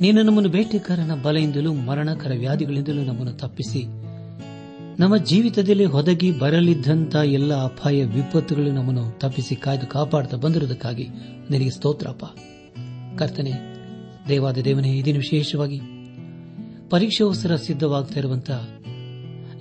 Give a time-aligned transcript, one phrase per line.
[0.00, 3.84] ನೀನು ನಮ್ಮನ್ನು ಬೇಟೆಕಾರನ ಬಲೆಯಿಂದಲೂ ಮರಣಕರ ವ್ಯಾಧಿಗಳಿಂದಲೂ ನಮ್ಮನ್ನು ತಪ್ಪಿಸಿ.
[4.98, 11.08] ನಮ್ಮ ಜೀವಿತದಲ್ಲಿ ಹೊದಗಿ ಬರಲಿದ್ದಂಥ ಎಲ್ಲ ಅಪಾಯ ವಿಪತ್ತುಗಳು ನಮ್ಮನ್ನು ತಪ್ಪಿಸಿ ಕಾಯ್ದು ಕಾಪಾಡುತ್ತಾ ಬಂದಿರುವುದಕ್ಕಾಗಿ
[11.50, 12.24] ನಿನಗೆ ಸ್ತೋತ್ರಪ್ಪ.
[13.18, 13.52] ಕರ್ತನೆ,
[14.28, 15.80] ದೇವಾದ ದೇವನೇ ಇದನ್ನು ವಿಶೇಷವಾಗಿ
[16.90, 18.68] ಪರೀಕ್ಷೋತ್ಸರ ಸಿದ್ಧವಾಗ್ತಾ ಇರುವಂತಹ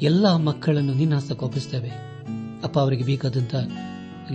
[0.01, 1.89] ಎಲ್ಲ ಮಕ್ಕಳನ್ನು ನಿನ್ನ ಕೋಪಿಸುತ್ತೇವೆ
[2.63, 3.55] ಅಪ್ಪ, ಅವರಿಗೆ ಬೇಕಾದಂತ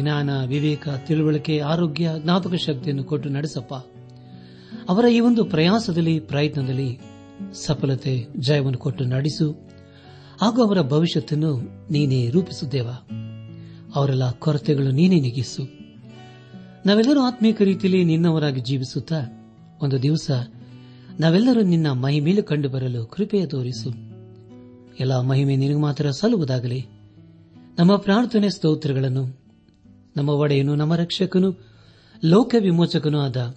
[0.01, 3.75] ಜ್ಞಾನ, ವಿವೇಕ, ತಿಳುವಳಿಕೆ, ಆರೋಗ್ಯ, ಜ್ಞಾಪಕ ಶಕ್ತಿಯನ್ನು ಕೊಟ್ಟು ನಡೆಸಪ್ಪ.
[4.89, 6.99] ಅವರ ಈ ಒಂದು ಪ್ರಯಾಸದಲ್ಲಿ, ಪ್ರಯತ್ನದಲ್ಲಿ
[7.53, 9.73] ಸಫಲತೆ ಜಯವನ್ನು ಕೊಟ್ಟು ನಡೆಸು.
[10.41, 11.61] ಹಾಗೂ ಅವರ ಭವಿಷ್ಯತ್ತನ್ನು
[11.93, 12.89] ನೀನೇ ರೂಪಿಸುತ್ತೇವ
[13.95, 15.63] ಅವರೆಲ್ಲ ಕೊರತೆಗಳು ನೀನೇ ನಿಗಿಸು.
[16.87, 19.21] ನಾವೆಲ್ಲರೂ ಆತ್ಮೀಕ ರೀತಿಯಲ್ಲಿ ನಿನ್ನವರಾಗಿ ಜೀವಿಸುತ್ತಾ,
[19.83, 20.31] ಒಂದು ದಿವಸ
[21.21, 23.91] ನಾವೆಲ್ಲರೂ ನಿನ್ನ ಮಹಿಮೇಲೆ ಕಂಡು ಬರಲು ಕೃಪೆಯ ತೋರಿಸು.
[25.01, 26.87] ಎಲ್ಲ ಮಹಿಮೆ ನಿನಗೆ ಮಾತ್ರ ಸಲ್ಲುವುದಾಗಲಿ.
[27.79, 29.41] ನಮ್ಮ ಪ್ರಾರ್ಥನೆ ಸ್ತೋತ್ರಗಳನ್ನು,
[30.17, 31.73] ನಮ್ಮ ಒಡೆಯನು, ನಮ್ಮ ರಕ್ಷಕನು
[32.25, 33.57] ಲೋಕ ವಿಮೋಚಕನೂ ಆದ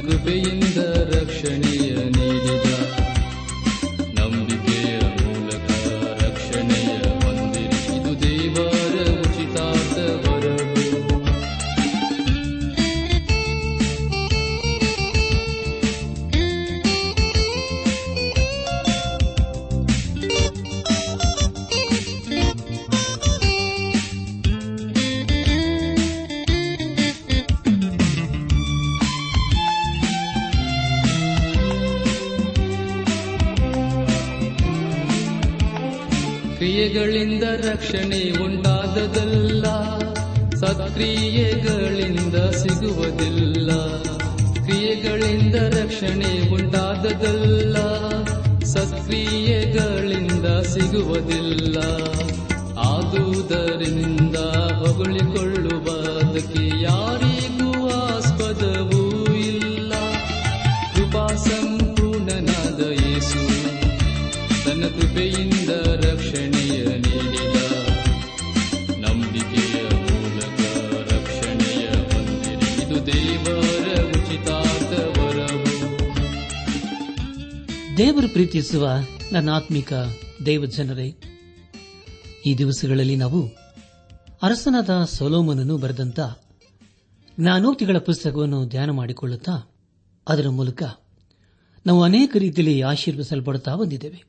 [0.00, 0.61] ಕೃಪೆಯಿಂದ
[51.12, 51.78] ಸಿಗುವುದಿಲ್ಲ
[52.90, 54.36] ಆದುದರಿಂದ
[54.80, 57.70] ಹೊಗಳಿಕೊಳ್ಳುವುದಕ್ಕೆ ಯಾರಿಗೂ
[58.04, 59.02] ಆಸ್ಪದವೂ
[59.48, 59.92] ಇಲ್ಲ.
[60.94, 63.42] ಕೃಪಾ ಸಂಪೂರ್ಣನಾದ ಯೇಸು,
[64.64, 65.70] ತನ್ನ ಕೃಪೆಯಿಂದ
[66.06, 67.58] ರಕ್ಷಣೆಯ ನೀಡಿದ
[69.04, 70.60] ನಂಬಿಕೆಯ ಮೂಲಕ
[71.12, 73.86] ರಕ್ಷಣೆಯ ಹೊಂದಿರಿ ಇದು ದೇವರ
[74.16, 75.76] ಉಚಿತಾರ್ಥ ವರವು.
[77.96, 78.84] ದೇವರು ಪ್ರೀತಿಸುವ
[79.32, 79.92] ನನ್ನ ಆತ್ಮಿಕ
[80.46, 81.16] ದೇವ ಜನರೇ,
[82.46, 83.48] ಈ ದಿವಸಗಳಲ್ಲಿ ನಾವು
[84.42, 86.20] ಅರಸನಾದ ಸೊಲೋಮನನ್ನು ಬರೆದಂತ
[87.40, 89.74] ಜ್ಞಾನೋಕ್ತಿಗಳ ಪುಸ್ತಕವನ್ನು ಧ್ಯಾನ ಮಾಡಿಕೊಳ್ಳುತ್ತಾ,
[90.28, 90.82] ಅದರ ಮೂಲಕ
[91.86, 94.24] ನಾವು ಅನೇಕ ರೀತಿಯಲ್ಲಿ ಆಶೀರ್ವಿಸಲ್ಪಡುತ್ತಾ ಬಂದಿದ್ದೇವೆ.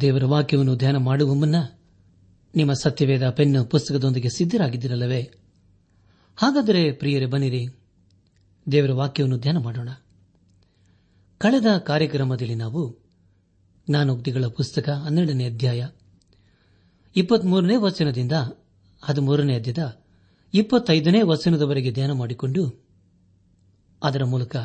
[0.00, 1.54] ದೇವರ ವಾಕ್ಯವನ್ನು ಧ್ಯಾನ ಮಾಡುವ ಮುನ್ನ
[2.54, 5.22] ನಿಮ್ಮ ಸತ್ಯವೇದ ಪೆನ್ ಪುಸ್ತಕದೊಂದಿಗೆ ಸಿದ್ದರಾಗಿದ್ದಿರಲ್ಲವೇ
[6.36, 7.66] ಹಾಗಾದರೆ ಪ್ರಿಯರೇ, ಬನ್ನಿರಿ.
[8.72, 9.88] ದೇವರ ವಾಕ್ಯವನ್ನು ಧ್ಯಾನ ಮಾಡೋಣ.
[11.38, 13.01] ಕಳೆದ ಕಾರ್ಯಕ್ರಮದಲ್ಲಿ ನಾವು
[13.90, 15.88] ಜ್ಞಾನೋಕ್ತಿಗಳ ಪುಸ್ತಕ ಹನ್ನೆರಡನೇ ಅಧ್ಯಾಯ.
[17.16, 18.32] ಇಪ್ಪತ್ಮೂರನೇ ವಚನದಿಂದ,
[19.02, 20.02] ಹದಿಮೂರನೇ ಅಧ್ಯದ
[20.54, 22.84] ಇಪ್ಪತ್ತೈದನೇ ವಚನದವರೆಗೆ ಧ್ಯಾನ ಮಾಡಿಕೊಂಡು,
[24.02, 24.56] ಅದರ ಮೂಲಕ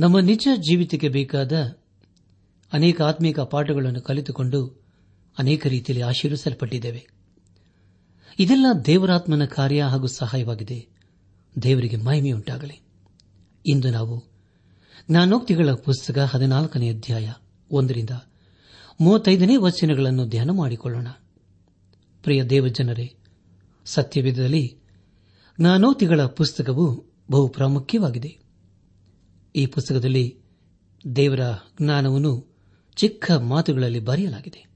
[0.00, 1.52] ನಮ್ಮ ನಿಜ ಜೀವಿತಕ್ಕೆ ಬೇಕಾದ
[2.72, 4.82] ಅನೇಕ ಆತ್ಮೀಕ ಪಾಠಗಳನ್ನು ಕಲಿತುಕೊಂಡು
[5.38, 7.06] ಅನೇಕ ರೀತಿಯಲ್ಲಿ ಆಶೀರ್ವಿಸಲ್ಪಟ್ಟಿದ್ದೇವೆ.
[8.38, 10.86] ಇದೆಲ್ಲ ದೇವರಾತ್ಮನ ಕಾರ್ಯ ಹಾಗೂ ಸಹಾಯವಾಗಿದೆ.
[11.62, 12.80] ದೇವರಿಗೆ ಮಹಿಮೆಯುಂಟಾಗಲಿ.
[13.66, 14.24] ಇಂದು ನಾವು
[15.10, 17.32] ಜ್ಞಾನೋಕ್ತಿಗಳ ಪುಸ್ತಕ ಹದಿನಾಲ್ಕನೇ ಅಧ್ಯಾಯ.
[17.70, 18.10] ಒಂದರಿಂದ
[19.00, 21.08] ಮೂವತ್ತೈದನೇ ವಚನಗಳನ್ನು ಧ್ಯಾನ ಮಾಡಿಕೊಳ್ಳೋಣ.
[22.22, 23.14] ಪ್ರಿಯ ದೇವಜನರೇ
[23.84, 24.78] ಸತ್ಯವಿಧದಲ್ಲಿ
[25.60, 28.38] ಜ್ಞಾನೋತಿಗಳ ಪುಸ್ತಕವು ಬಹು ಪ್ರಾಮುಖ್ಯವಾಗಿದೆ.
[29.56, 30.38] ಈ ಪುಸ್ತಕದಲ್ಲಿ
[31.16, 31.40] ದೇವರ
[31.82, 32.56] ಜ್ಞಾನವನ್ನು
[32.96, 34.70] ಚಿಕ್ಕ ಮಾತುಗಳಲ್ಲಿ ಬರೆಯಲಾಗಿದೆ.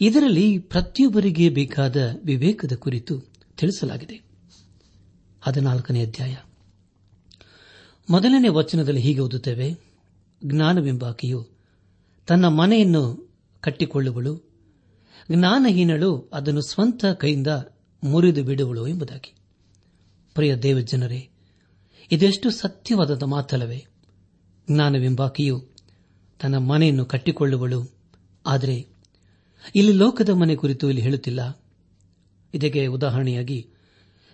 [0.00, 3.20] ಇದರಲ್ಲಿ ಪ್ರತಿಯೊಬ್ಬರಿಗೆ ಬೇಕಾದ ವಿವೇಕದ ಕುರಿತು
[3.56, 4.22] ತಿಳಿಸಲಾಗಿದೆ.
[5.40, 6.36] ಹದಿನಾಲ್ಕನೇ ಅಧ್ಯಾಯ.
[8.10, 9.74] ಮೊದಲನೇ ವಚನದಲ್ಲಿ ಹೀಗೆ ಓದುತ್ತೇವೆ,
[10.44, 11.55] ಜ್ಞಾನವೆಂಬಾಕೆಯು
[12.26, 14.42] ತನ್ನ ಮನೆಯನ್ನು ಕಟ್ಟಿಕೊಳ್ಳುವಳು.
[15.32, 17.46] ಜ್ಞಾನಹೀನಳು ಅದನ್ನು ಸ್ವಂತ ಕೈಯಿಂದ
[18.04, 19.34] ಮುರಿದು ಬಿಡುವಳು ಎಂಬುದಾಗಿ.
[20.34, 21.28] ಪ್ರಿಯ ದೇವಜನರೇ,
[22.12, 23.86] ಇದೆಷ್ಟು ಸತ್ಯವಾದ ಮಾತಲ್ಲವೇ.
[24.70, 25.68] ಜ್ಞಾನವೆಂಬಾಕೆಯು
[26.40, 27.94] ತನ್ನ ಮನೆಯನ್ನು ಕಟ್ಟಿಕೊಳ್ಳುವಳು.
[28.46, 28.86] ಆದರೆ
[29.76, 31.62] ಇಲ್ಲಿ ಲೋಕದ ಮನೆ ಕುರಿತು ಇಲ್ಲಿ ಹೇಳುತ್ತಿಲ್ಲ.
[32.54, 33.70] ಇದಕ್ಕೆ ಉದಾಹರಣೆಯಾಗಿ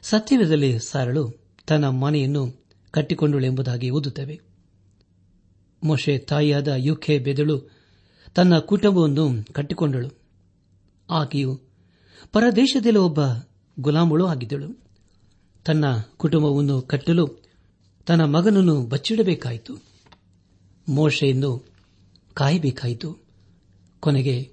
[0.03, 1.33] ಸತ್ಯವೇದಲ್ಲಿ ಸಾರಳು,
[1.67, 4.41] ತನ್ನ ಮನೆಯನ್ನು ಕಟ್ಟಿಕೊಂಡಳು ಎಂಬುದಾಗಿ ಓದುತ್ತವೆ.
[5.85, 7.82] ಮೊಶೆ ತಾಯಿಯಾದ ಯುಕೆ ಬೆದಳು
[8.35, 10.09] ತನ್ನ ಕುಟುಂಬವನ್ನು ಕಟ್ಟಿಕೊಂಡಳು.
[11.11, 11.61] ಆಕೆಯು
[12.33, 13.21] ಪರದೇಶದಲ್ಲಿ ಒಬ್ಬ
[13.81, 14.83] ಗುಲಾಮಳು ಆಗಿದ್ದಳು.
[15.65, 15.85] ತನ್ನ
[16.17, 17.29] ಕುಟುಂಬವನ್ನು ಕಟ್ಟಲು
[18.07, 19.75] ತನ್ನ ಮಗನನ್ನು ಬಚ್ಚಿಡಬೇಕಾಯಿತು.
[20.89, 21.73] ಮೋಶೆಯನ್ನು
[22.35, 23.19] ಕಾಯಬೇಕಾಯಿತು.
[24.01, 24.53] ಕೊನೆಗೆ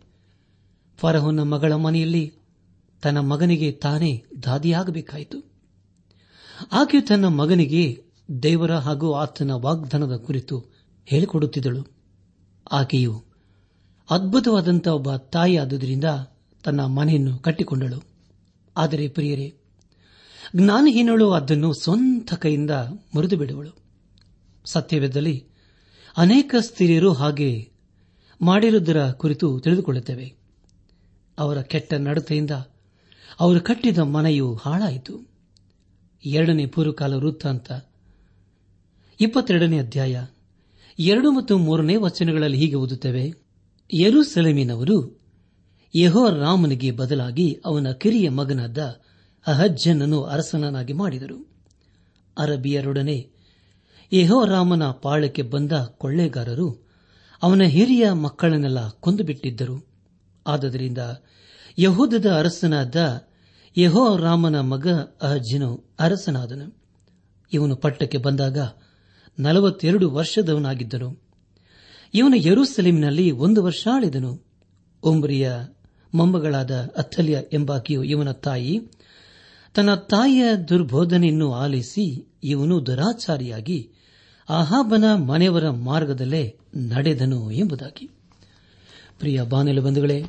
[0.98, 2.34] ಫರಹೋನ ಮಗಳ ಮನೆಯಲ್ಲಿ
[3.02, 5.52] ತನ್ನ ಮಗನಿಗೆ ತಾನೇ ದಾದಿಯಾಗಬೇಕಾಯಿತು.
[6.72, 8.04] ಆಕೆಯು ತನ್ನ ಮಗನಿಗೆ
[8.44, 10.66] ದೇವರ ಹಾಗೂ ಆತನ ವಾಗ್ದಾನದ ಕುರಿತು
[11.06, 11.88] ಹೇಳಿಕೊಡುತ್ತಿದ್ದಳು.
[12.72, 13.29] ಆಕೆಯು
[14.10, 16.06] ಅದ್ಭುತವಾದಂತಹ ಒಬ್ಬ ತಾಯಿ ಆದುದರಿಂದ
[16.64, 18.04] ತನ್ನ ಮನೆಯನ್ನು ಕಟ್ಟಿಕೊಂಡಳು.
[18.78, 19.54] ಆದರೆ ಪ್ರಿಯರೇ,
[20.56, 22.72] ಜ್ಞಾನಹೀನಳು ಅದನ್ನು ಸ್ವಂತ ಕೈಯಿಂದ
[23.16, 23.72] ಮುರಿದು ಬಿಡುವಳು
[24.66, 25.46] ಸತ್ಯವೇದಲ್ಲಿ
[26.18, 27.72] ಅನೇಕ ಸ್ತ್ರೀಯರು ಹಾಗೆ
[28.42, 30.34] ಮಾಡಿರುವುದರ ಕುರಿತು ತಿಳಿದುಕೊಳ್ಳುತ್ತೇವೆ.
[31.40, 32.52] ಅವರ ಕೆಟ್ಟ ನಡತೆಯಿಂದ
[33.40, 35.30] ಅವರು ಕಟ್ಟಿದ ಮನೆಯು ಹಾಳಾಯಿತು.
[36.26, 37.72] ಎರಡನೇ ಪೂರ್ವಕಾಲ ವೃತ್ತಾಂತ
[39.22, 40.26] ಇಪ್ಪತ್ತೆರಡನೇ ಅಧ್ಯಾಯ.
[41.00, 43.34] ಎರಡು ಮತ್ತು ಮೂರನೇ ವಚನಗಳಲ್ಲಿ ಹೀಗೆ ಓದುತ್ತೇವೆ.
[43.94, 45.20] ಯರುಸೆಲೆಮಿನವರು
[45.96, 48.78] ಯಹೋ ರಾಮನಿಗೆ ಬದಲಾಗಿ ಅವನ ಕಿರಿಯ ಮಗನಾದ
[49.48, 51.50] ಅಹಜ್ಜನನ್ನು ಅರಸನನಾಗಿ ಮಾಡಿದರು.
[52.38, 53.30] ಅರಬಿಯರೊಡನೆ
[54.14, 56.88] ಯಹೋ ರಾಮನ ಪಾಳಕ್ಕೆ ಬಂದ ಕೊಳ್ಳೆಗಾರರು
[57.44, 59.88] ಅವನ ಹಿರಿಯ ಮಕ್ಕಳನ್ನೆಲ್ಲ ಕೊಂದುಬಿಟ್ಟಿದ್ದರು.
[60.48, 60.98] ಆದ್ದರಿಂದ
[61.80, 63.28] ಯಹೂದದ ಅರಸನಾದ
[63.78, 64.88] ಯಹೋ ರಾಮನ ಮಗ
[65.22, 66.78] ಅಹಜ್ಜನು ಅರಸನಾದನು.
[67.54, 68.58] ಇವನು ಪಟ್ಟಕ್ಕೆ ಬಂದಾಗ
[69.40, 71.29] ನಲವತ್ತೆರಡು ವರ್ಷದವನಾಗಿದ್ದನು.
[72.14, 74.44] ಇವನು ಯರೂಸಲೇಮಿನಲ್ಲಿ ಒಂದು ವರ್ಷ ಆಳಿದನು.
[75.04, 75.52] ಉಂಬ್ರಿಯ
[76.14, 78.80] ಮೊಮ್ಮಗಳಾದ ಅಥಲ್ಯ ಎಂಬಾಕೆಯು ಇವನ ತಾಯಿ.
[79.76, 83.92] ತನ್ನ ತಾಯಿಯ ದುರ್ಬೋಧನೆಯನ್ನು ಆಲಿಸಿ ಇವನು ದುರಾಚಾರಿಯಾಗಿ
[84.50, 88.10] ಅಹಾಬನ ಮನೆಯವರ ಮಾರ್ಗದಲ್ಲೇ ನಡೆದನು ಎಂಬುದಾಗಿ.
[89.20, 90.26] ಪ್ರಿಯ ಬಾನೆಲು ಬಂಧುಗಳೇ,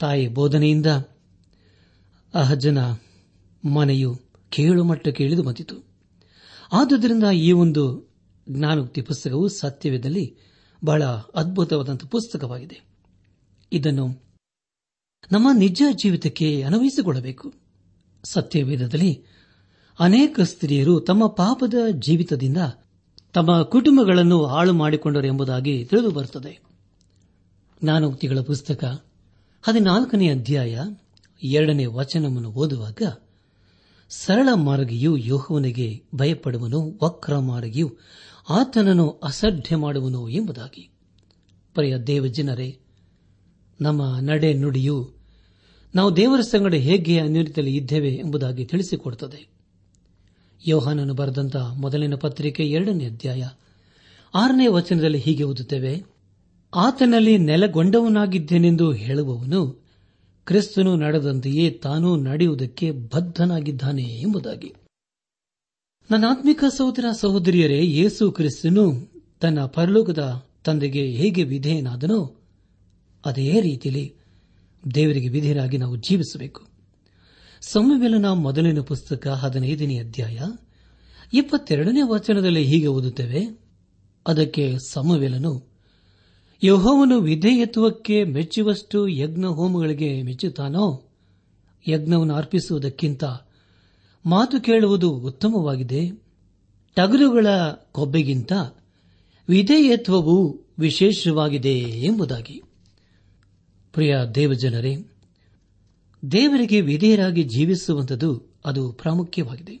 [0.00, 0.86] ತಾಯಿ ಬೋಧನೆಯಿಂದ
[2.34, 2.78] ಅಹಜ್ಜನ
[3.64, 5.84] ಮನೆಯು ಕೇಳು ಮಟ್ಟಕ್ಕೆ ಇಳಿದು ಬಂದಿತು.
[6.72, 8.10] ಆದುದರಿಂದ ಈ ಒಂದು
[8.50, 10.49] ಜ್ಞಾನೋಕ್ತಿ ಪುಸ್ತಕವು ಸತ್ಯವೇದಲ್ಲಿ
[10.84, 11.02] ಬಹಳ
[11.34, 12.80] ಅದ್ಭುತವಾದಂಥ ಪುಸ್ತಕವಾಗಿದೆ.
[13.72, 14.22] ಇದನ್ನು
[15.32, 17.52] ನಮ್ಮ ನಿಜ ಜೀವಿತಕ್ಕೆ ಅನ್ವಯಿಸಿಕೊಳ್ಳಬೇಕು.
[18.24, 19.24] ಸತ್ಯವೇದದಲ್ಲಿ
[20.00, 22.56] ಅನೇಕ ಸ್ತ್ರೀಯರು ತಮ್ಮ ಪಾಪದ ಜೀವಿತದಿಂದ
[23.32, 26.62] ತಮ್ಮ ಕುಟುಂಬಗಳನ್ನು ಹಾಳು ಮಾಡಿಕೊಂಡರು ಎಂಬುದಾಗಿ ತಿಳಿದು ಬರುತ್ತದೆ.
[27.82, 29.04] ಜ್ಞಾನೋಕ್ತಿಗಳ ಪುಸ್ತಕ
[29.62, 30.80] ಹದಿನಾಲ್ಕನೇ ಅಧ್ಯಾಯ
[31.42, 33.02] ಎರಡನೇ ವಚನವನ್ನು ಓದುವಾಗ
[34.08, 37.96] ಸರಳ ಮಾರ್ಗಿಯು ಯೋಹವನಿಗೆ ಭಯಪಡುವನು, ವಕ್ರ ಮಾರ್ಗಿಯು
[38.50, 40.90] ಆತನನ್ನು ಅಸಡ್ಡೆ ಮಾಡುವನು ಎಂಬುದಾಗಿ.
[41.74, 42.78] ಪ್ರಿಯ ದೇವಜನರೇ,
[43.80, 45.10] ನಮ್ಮ ನಡೆ ನುಡಿಯು
[45.94, 49.48] ನಾವು ದೇವರ ಸಂಗಡ ಹೇಗೆ ಅನ್ಯೋನ್ಯತೆಯಲ್ಲಿ ಇದ್ದೇವೆ ಎಂಬುದಾಗಿ ತಿಳಿಸಿಕೊಡುತ್ತದೆ.
[50.66, 53.48] ಯೋಹಾನನು ಬರೆದಂತಹ ಮೊದಲಿನ ಪತ್ರಿಕೆ ಎರಡನೇ ಅಧ್ಯಾಯ
[54.34, 56.02] ಆರನೇ ವಚನದಲ್ಲಿ ಹೀಗೆ ಓದುತ್ತೇವೆ,
[56.74, 59.84] ಆತನಲ್ಲಿ ನೆಲಗೊಂಡವನಾಗಿದ್ದೇನೆಂದು ಹೇಳುವವನು
[60.46, 64.74] ಕ್ರಿಸ್ತನು ನಡೆದಂತೆಯೇ ತಾನೂ ನಡೆಯುವುದಕ್ಕೆ ಬದ್ಧನಾಗಿದ್ದಾನೆ ಎಂಬುದಾಗಿ.
[66.10, 68.84] ನನ್ನ ಆತ್ಮಿಕ ಸಹೋದರ ಸಹೋದರಿಯರೇ, ಯೇಸು ಕ್ರಿಸ್ತನು
[69.40, 72.36] ತನ್ನ ಪರಲೋಕದ ತಂದೆಗೆ ಹೇಗೆ ವಿಧೇಯನಾದನೋ
[73.24, 74.14] ಅದೇ ರೀತಿಯಲ್ಲಿ
[74.94, 76.62] ದೇವರಿಗೆ ವಿಧೇಯರಾಗಿ ನಾವು ಜೀವಿಸಬೇಕು.
[77.60, 80.38] ಸಮವೆಲನ ಮೊದಲಿನ ಪುಸ್ತಕ ಹದಿನೈದನೇ ಅಧ್ಯಾಯ
[81.32, 83.42] ಇಪ್ಪತ್ತೆರಡನೇ ವಚನದಲ್ಲಿ ಹೀಗೆ ಓದುತ್ತೇವೆ,
[84.26, 85.54] ಅದಕ್ಕೆ ಸಮವೆಲನು,
[86.62, 90.86] ಯಹೋವನು ವಿಧೇಯತ್ವಕ್ಕೆ ಮೆಚ್ಚುವಷ್ಟು ಯಜ್ಞ ಹೋಮಗಳಿಗೆ ಮೆಚ್ಚುತ್ತಾನೋ,
[91.88, 93.24] ಯಜ್ಞವನ್ನು ಅರ್ಪಿಸುವುದಕ್ಕಿಂತ
[94.26, 96.10] ಮಾತು ಕೇಳುವುದು ಉತ್ತಮವಾಗಿದೆ.
[96.94, 97.46] ಟಗರುಗಳ
[97.92, 98.52] ಕೊಬ್ಬೆಗಿಂತ
[99.48, 102.62] ವಿಧೇಯತ್ವವು ವಿಶೇಷವಾಗಿದೆ ಎಂಬುದಾಗಿ.
[103.92, 104.96] ಪ್ರಿಯ ದೇವಜನರೇ,
[106.32, 109.80] ದೇವರಿಗೆ ವಿಧೇಯರಾಗಿ ಜೀವಿಸುವಂಥದ್ದು ಅದು ಪ್ರಾಮುಖ್ಯವಾಗಿದೆ.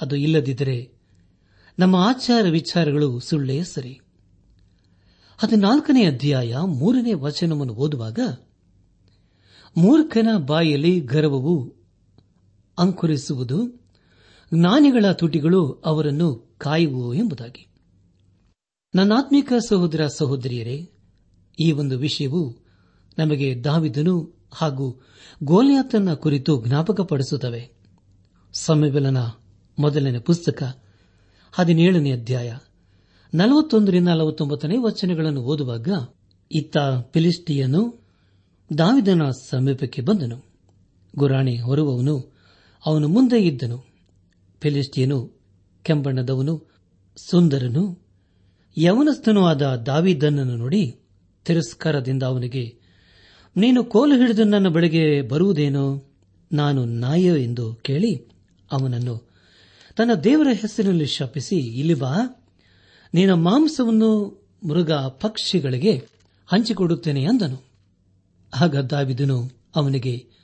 [0.00, 0.92] ಅದು ಇಲ್ಲದಿದ್ದರೆ
[1.78, 4.00] ನಮ್ಮ ಆಚಾರ ವಿಚಾರಗಳು ಸುಳ್ಳೇ ಸರಿ.
[5.38, 8.18] ಹದಿನಾಲ್ಕನೇ ಅಧ್ಯಾಯ ಮೂರನೇ ವಚನವನ್ನು ಓದುವಾಗ,
[9.76, 11.81] ಮೂರ್ಖನ ಬಾಯಲ್ಲಿ ಗರ್ವವು
[12.78, 13.82] ಅಂಕುರಿಸುವುದು
[14.54, 17.66] ಜ್ಞಾನಿಗಳ ತುಟಿಗಳು ಅವರನ್ನು ಕಾಯುವು ಎಂಬುದಾಗಿ.
[18.94, 20.88] ನನ್ನಾತ್ಮಿಕ ಸಹೋದರ ಸಹೋದರಿಯರೇ,
[21.60, 22.56] ಈ ಒಂದು ವಿಷಯವು
[23.18, 25.00] ನಮಗೆ ದಾವಿದನು ಹಾಗೂ
[25.44, 27.72] ಗೋಲಿಯಾತನ ಕುರಿತು ಜ್ಞಾಪಕಪಡಿಸುತ್ತವೆ.
[28.52, 29.16] ಸಮ್ಮೆಬಲನ
[29.78, 30.82] ಮೊದಲನೇ ಪುಸ್ತಕ,
[31.52, 32.56] ಹದಿನೇಳನೇ ಅಧ್ಯಾಯ,
[33.34, 35.88] ನಲವತ್ತೊಂದರಿಂದ ನಲವತ್ತೊಂಬತ್ತನೇ ವಚನಗಳನ್ನು ಓದುವಾಗ,
[36.52, 36.76] ಇತ್ತ
[37.12, 38.08] ಫಿಲಿಸ್ಟಿಯನು
[38.78, 40.44] ದಾವಿದನ ಸಮೀಪಕ್ಕೆ ಬಂದನು.
[41.16, 42.31] ಗುರಾಣಿ ಹೊರುವವನು
[42.86, 43.84] ಅವನು ಮುಂದೆ ಇದ್ದನು.
[44.60, 45.30] ಫಿಲಿಸ್ಟಿಯನು
[45.82, 46.70] ಕೆಂಬಣ್ಣದವನು,
[47.16, 47.98] ಸುಂದರನು,
[48.78, 50.96] ಯವನಸ್ಥನೂ ಆದ ದಾವಿದನ್ನನ್ನು ನೋಡಿ
[51.44, 52.76] ತಿರಸ್ಕಾರದಿಂದ ಅವನಿಗೆ,
[53.56, 56.12] ನೀನು ಕೋಲು ಹಿಡಿದು ನನ್ನ ಬಳಿಗೆ ಬರುವುದೇನೋ?
[56.52, 58.28] ನಾನು ನಾಯೋ ಎಂದು ಕೇಳಿ
[58.72, 59.30] ಅವನನ್ನು,
[59.96, 62.16] ತನ್ನ ದೇವರ ಹೆಸರಿನಲ್ಲಿ ಶಪಿಸಿ, ಇಲ್ಲಿ ಬಾ
[63.14, 66.08] ನಿನ್ನ ಮಾಂಸವನ್ನು ಮೃಗ ಪಕ್ಷಿಗಳಿಗೆ
[66.46, 67.64] ಹಂಚಿಕೊಡುತ್ತೇನೆ ಅಂದನು.
[68.60, 70.41] ಆಗ ದಾವಿದನು ಅವನಿಗೆ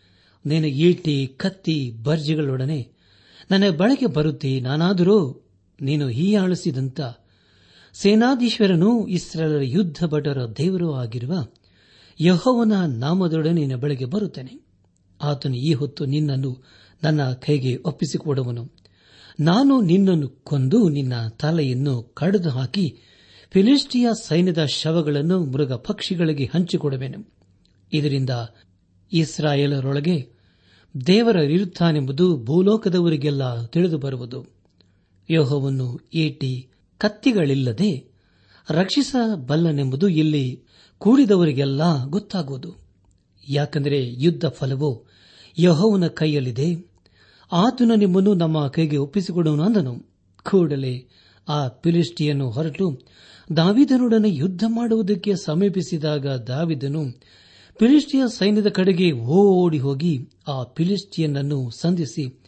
[0.48, 2.88] ನೀನು ಈಟಿ, ಕತ್ತಿ, ಬರ್ಜಿಗಳೊಡನೆ
[3.50, 4.60] ನನ್ನ ಬಳಕೆ ಬರುತ್ತಿ.
[4.60, 5.46] ನಾನಾದರೂ
[5.82, 7.00] ನೀನು ಹೀಯಾಳಿಸಿದಂತ
[7.94, 11.46] ಸೇನಾಧೀಶ್ವರನೂ ಇಸ್ರೇಲರ ಯುದ್ಧ ಭಟರ ದೇವರೂ ಆಗಿರುವ
[12.20, 14.66] ಯಹೋವನ ನಾಮದೊಡನೆ ನಿನ್ನ ಬಳಿಗೆ ಬರುತ್ತೇನೆ.
[15.22, 16.64] ಆತನು ಈ ಹೊತ್ತು ನಿನ್ನನ್ನು
[17.02, 18.72] ನನ್ನ ಕೈಗೆ ಒಪ್ಪಿಸಿಕೊಡುವನು.
[19.40, 22.96] ನಾನು ನಿನ್ನನ್ನು ಕೊಂದು ನಿನ್ನ ತಲೆಯನ್ನು ಕಡಿದು ಹಾಕಿ
[23.50, 27.32] ಫಿಲಿಸ್ಟಿಯ ಸೈನ್ಯದ ಶವಗಳನ್ನು ಮೃಗ ಪಕ್ಷಿಗಳಿಗೆ ಹಂಚಿಕೊಡುವೆನು.
[27.92, 28.30] ಇದರಿಂದ
[29.12, 30.37] ಇಸ್ರಾಯೇಲರೊಳಗೆ
[31.06, 34.46] ದೇವರ ಇರುತ್ತಾನೆಂಬುದು ಭೂಲೋಕದವರಿಗೆಲ್ಲ ತಿಳಿದು ಬರುವುದು
[35.30, 36.68] ಯೋಹವನ್ನು ಏಟಿ
[36.98, 38.18] ಕತ್ತಿಗಳಿಲ್ಲದೆ
[38.70, 40.62] ರಕ್ಷಿಸಬಲ್ಲನೆಂಬುದು ಇಲ್ಲಿ
[40.98, 42.76] ಕೂಡಿದವರಿಗೆಲ್ಲ ಗೊತ್ತಾಗುವುದು.
[43.48, 45.06] ಯಾಕೆಂದರೆ ಯುದ್ಧ ಫಲವು
[45.58, 46.90] ಯಹೋವನ ಕೈಯಲ್ಲಿದೆ.
[47.52, 50.06] ಆತನು ನಿಮ್ಮನ್ನು ನಮ್ಮ ಕೈಗೆ ಒಪ್ಪಿಸಿಕೊಡೋನು ಅಂದನು.
[50.50, 51.08] ಕೂಡಲೇ
[51.48, 53.00] ಆ ಪಿಲಿಷ್ಟಿಯನ್ನು ಹೊರಟು
[53.56, 57.04] ದಾವಿದನೊಡನೆ ಯುದ್ಧ ಮಾಡುವುದಕ್ಕೆ ಸಮೀಪಿಸಿದಾಗ ದಾವಿದನು
[57.78, 60.18] ಫಿಲಿಸ್ಟಿಯ ಸೈನ್ಯದ ಕಡೆಗೆ ಓಡಿ ಹೋಗಿ
[60.48, 62.40] ಆ ಫಿಲಿಸ್ಟಿಯನ್ನನ್ನು ಸಂಧಿಸಿ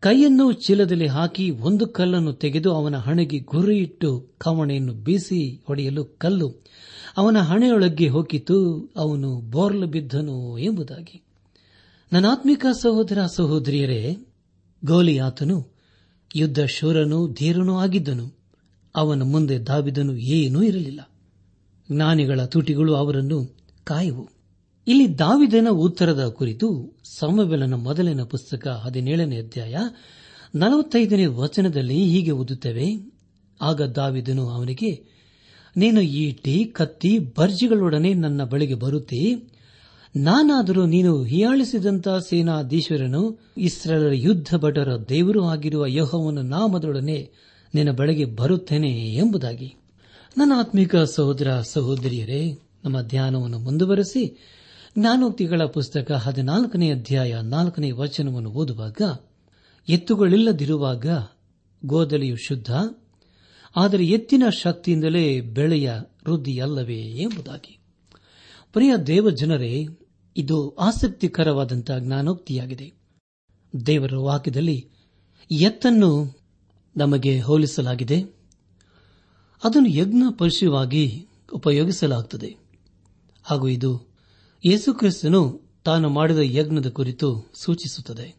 [0.00, 6.64] ಕೈಯನ್ನು ಚೀಲದಲ್ಲಿ ಹಾಕಿ ಒಂದು ಕಲ್ಲನ್ನು ತೆಗೆದು ಅವನ ಹಣೆಗೆ ಗುರಿಯಿಟ್ಟು ಕವಣೆಯನ್ನು ಬೀಸಿ ಹೊಡೆಯಲು ಕಲ್ಲು
[7.16, 11.22] ಅವನ ಹಣೆಯೊಳಗೆ ಹೋಗಿತು, ಅವನು ಬೋರ್ಲು ಬಿದ್ದನು ಎಂಬುದಾಗಿ.
[12.12, 14.16] ನನಾತ್ಮಿಕ ಸಹೋದರ ಸಹೋದರಿಯರೇ,
[14.84, 15.68] ಗೋಲಿಯಾತನು
[16.36, 18.38] ಯುದ್ಧ ಶೂರನೂ ಧೀರನೂ ಆಗಿದ್ದನು.
[18.96, 21.10] ಅವನ ಮುಂದೆ ದಾವಿದನು ಏನೂ ಇರಲಿಲ್ಲ.
[21.92, 24.33] ಜ್ಞಾನಿಗಳ ತುಟಿಗಳು ಅವರನ್ನು ಕಾಯುವು.
[24.86, 29.76] ಇಲ್ಲಿ ದಾವಿದನ ಉತ್ತರದ ಕುರಿತು ಸಮಬೆಲನ ಮೊದಲಿನ ಪುಸ್ತಕ ಹದಿನೇಳನೇ ಅಧ್ಯಾಯ
[30.54, 33.12] ನಲವತ್ತೈದನೇ ವಚನದಲ್ಲಿ ಹೀಗೆ ಓದುತ್ತೇವೆ,
[33.60, 35.04] ಆಗ ದಾವಿದನು ಅವನಿಗೆ,
[35.76, 39.50] ನೀನು ಈಟಿ ಕತ್ತಿ, ಬರ್ಜಿಗಳೊಡನೆ ನನ್ನ ಬಳಿಗೆ ಬರುತ್ತಿ,
[40.16, 47.30] ನಾನಾದರೂ ನೀನು ಹಿಯಾಳಿಸಿದಂಥ ಸೇನಾಧೀಶ್ವರನು ಇಸ್ರೇಲರ ಯುದ್ಧ ಭಟರ ದೇವರು ಆಗಿರುವ ಯೋಹವನ್ನು ನಾಮದೊಡನೆ
[47.74, 49.74] ನಿನ್ನ ಬಳಿಗೆ ಬರುತ್ತೇನೆ ಎಂಬುದಾಗಿ.
[50.38, 54.24] ನನ್ನ ಆತ್ಮಿಕ ಸಹೋದರ ಸಹೋದರಿಯರೇ, ನಮ್ಮ ಧ್ಯಾನವನ್ನು ಮುಂದುವರೆಸಿ
[54.98, 59.00] ಜ್ಞಾನೋಕ್ತಿಗಳ ಪುಸ್ತಕ ಹದಿನಾಲ್ಕನೇ ಅಧ್ಯಾಯ ನಾಲ್ಕನೇ ವಚನವನ್ನು ಓದುವಾಗ,
[59.88, 61.06] ಎತ್ತುಗಳಿಲ್ಲದಿರುವಾಗ
[61.84, 62.70] ಗೋದಲಿಯು ಶುದ್ಧ,
[63.76, 65.92] ಆದರೆ ಎತ್ತಿನ ಶಕ್ತಿಯಿಂದಲೇ ಬೆಳೆಯ
[66.28, 67.78] ವೃದ್ಧಿಯಲ್ಲವೇ ಎಂಬುದಾಗಿ.
[68.72, 69.86] ಪ್ರಿಯ ದೇವಜನರೇ,
[70.36, 72.92] ಇದು ಆಸಕ್ತಿಕರವಾದಂತಹ ಜ್ಞಾನೋಕ್ತಿಯಾಗಿದೆ.
[73.86, 74.90] ದೇವರ ವಾಕ್ಯದಲ್ಲಿ
[75.50, 76.40] ಎತ್ತನ್ನು
[76.96, 78.22] ನಮಗೆ ಹೋಲಿಸಲಾಗಿದೆ.
[79.64, 82.56] ಅದನ್ನು ಯಜ್ಞ ಪರಿಶುವಾಗಿ ಉಪಯೋಗಿಸಲಾಗುತ್ತದೆ
[83.44, 84.13] ಹಾಗೂ ಇದು
[84.66, 88.36] ಯೇಸುಕ್ರಿಸ್ತನು ತಾನು ಮಾಡಿದ ಯಜ್ಞದ ಕುರಿತು ಸೂಚಿಸುತ್ತದೆ.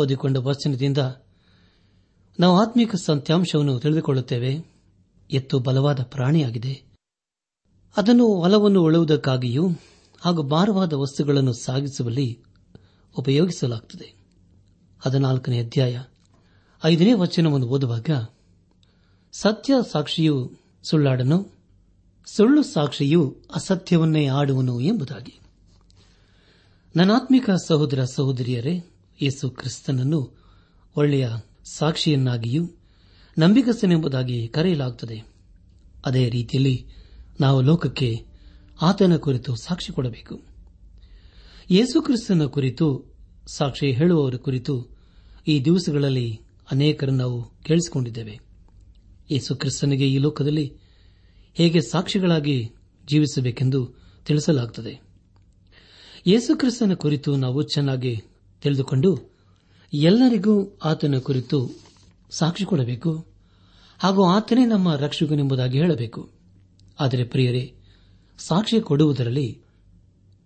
[0.00, 0.98] ಓದಿಕೊಂಡ ವಚನದಿಂದ
[2.40, 4.64] ನಾವು ಆತ್ಮಿಕ ಸತ್ಯಾಂಶವನ್ನು ತಿಳಿದುಕೊಳ್ಳುತ್ತೇವೆ.
[5.30, 6.82] ಎತ್ತು ಬಲವಾದ ಪ್ರಾಣಿಯಾಗಿದೆ.
[7.96, 9.68] ಅದನ್ನು ಹೊಲವನ್ನು ಉಳುವುದಕ್ಕಾಗಿಯೂ
[10.20, 12.42] ಹಾಗೂ ಭಾರವಾದ ವಸ್ತುಗಳನ್ನು ಸಾಗಿಸುವಲ್ಲಿ
[13.18, 14.14] ಉಪಯೋಗಿಸಲಾಗುತ್ತದೆ
[15.00, 16.02] ಹದಿನಾಲ್ಕನೇ ಅಧ್ಯಾಯ
[16.84, 18.10] ಐದನೇ ವಚನವನ್ನು ಓದುವಾಗ,
[19.32, 21.55] ಸತ್ಯ ಸಾಕ್ಷಿಯು ಸುಳ್ಳಾಡನು
[22.26, 25.40] ಸುಳ್ಳು ಸಾಕ್ಷಿಯು ಅಸತ್ಯವನ್ನೇ ಆಡುವನು ಎಂಬುದಾಗಿ.
[26.96, 28.84] ನನಾತ್ಮಿಕ ಸಹೋದರ ಸಹೋದರಿಯರೇ,
[29.22, 30.38] ಯೇಸು ಕ್ರಿಸ್ತನನ್ನು
[30.96, 31.28] ಒಳ್ಳೆಯ
[31.64, 32.70] ಸಾಕ್ಷಿಯನ್ನಾಗಿಯೂ
[33.38, 35.22] ನಂಬಿಕಸ್ಥನೆಂಬುದಾಗಿ ಕರೆಯಲಾಗುತ್ತದೆ.
[36.06, 36.86] ಅದೇ ರೀತಿಯಲ್ಲಿ
[37.40, 38.24] ನಾವು ಲೋಕಕ್ಕೆ
[38.82, 40.40] ಆತನ ಕುರಿತು ಸಾಕ್ಷಿ ಕೊಡಬೇಕು.
[41.70, 43.04] ಯೇಸುಕ್ರಿಸ್ತನ ಕುರಿತು,
[43.46, 44.88] ಸಾಕ್ಷಿ ಹೇಳುವವರ ಕುರಿತು
[45.48, 46.40] ಈ ದಿವಸಗಳಲ್ಲಿ
[46.70, 48.40] ಅನೇಕರನ್ನು ನಾವು ಕೇಳಿಸಿಕೊಂಡಿದ್ದೇವೆ.
[49.30, 50.85] ಯೇಸುಕ್ರಿಸ್ತನಿಗೆ ಈ ಲೋಕದಲ್ಲಿ
[51.56, 52.70] ಹೇಗೆ ಸಾಕ್ಷಿಗಳಾಗಿ
[53.06, 53.94] ಜೀವಿಸಬೇಕೆಂದು
[54.26, 55.00] ತಿಳಿಸಲಾಗುತ್ತದೆ
[56.26, 58.22] ಯೇಸುಕ್ರಿಸ್ತನ ಕುರಿತು ನಾವು ಚೆನ್ನಾಗಿ
[58.62, 59.36] ತಿಳಿದುಕೊಂಡು
[59.94, 61.70] ಎಲ್ಲರಿಗೂ ಆತನ ಕುರಿತು
[62.30, 63.26] ಸಾಕ್ಷಿ ಕೊಡಬೇಕು
[63.98, 66.30] ಹಾಗೂ ಆತನೇ ನಮ್ಮ ರಕ್ಷಕನೆಂಬುದಾಗಿ ಹೇಳಬೇಕು.
[67.00, 67.74] ಆದರೆ ಪ್ರಿಯರೇ,
[68.38, 69.62] ಸಾಕ್ಷಿ ಕೊಡುವುದರಲ್ಲಿ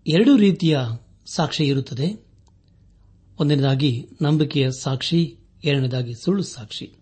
[0.07, 0.79] ಎರಡು ರೀತಿಯ
[1.26, 2.26] ಸಾಕ್ಷಿ ಇರುತ್ತದೆ.
[3.40, 7.00] ಒಂದನೇದಾಗಿ ನಂಬಿಕೆಯ ಸಾಕ್ಷಿ, ಎರಡನೇದಾಗಿ ಸುಳ್ಳು ಸಾಕ್ಷಿ.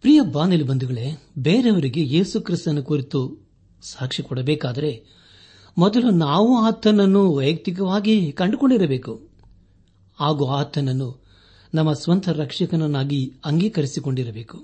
[0.00, 3.46] ಪ್ರಿಯ ಬಾನಲಿ ಬಂಧುಗಳೇ, ಬೇರೆಯವರಿಗೆ ಯೇಸು ಕ್ರಿಸ್ತನ ಕುರಿತು
[3.82, 5.04] ಸಾಕ್ಷಿ ಕೊಡಬೇಕಾದರೆ
[5.78, 9.28] ಮೊದಲು ನಾವು ಆತನನ್ನು ವೈಯಕ್ತಿಕವಾಗಿ ಕಂಡುಕೊಂಡಿರಬೇಕು.
[10.20, 11.24] ಹಾಗೂ ಆತನನ್ನು
[11.74, 14.58] ನಮ್ಮ ಸ್ವಂತ ರಕ್ಷಕನನ್ನಾಗಿ ಅಂಗೀಕರಿಸಿಕೊಂಡಿರಬೇಕು.